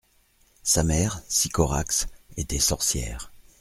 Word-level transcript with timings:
Sa 0.63 0.81
mère, 0.83 1.21
Sycorax, 1.27 2.07
était 2.35 2.57
sorcière. 2.57 3.31